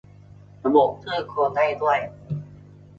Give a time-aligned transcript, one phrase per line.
[0.63, 1.99] ระบุชื่อคนได้ด้วย